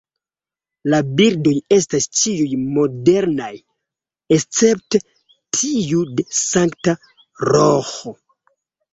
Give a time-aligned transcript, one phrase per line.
[0.91, 3.49] La bildoj estas ĉiuj modernaj
[4.37, 5.01] escepte
[5.59, 6.95] tiu de Sankta
[7.51, 8.15] Roĥo.